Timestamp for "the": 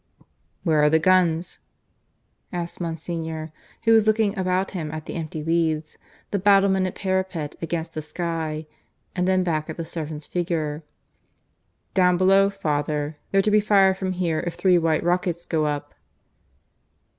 0.89-0.97, 5.05-5.13, 6.31-6.39, 7.93-8.01, 9.77-9.85